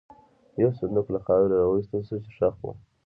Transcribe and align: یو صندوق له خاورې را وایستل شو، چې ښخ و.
یو 0.61 0.71
صندوق 0.79 1.07
له 1.15 1.19
خاورې 1.25 1.55
را 1.59 1.65
وایستل 1.67 2.01
شو، 2.07 2.17
چې 2.25 2.31
ښخ 2.37 2.57
و. 2.63 2.67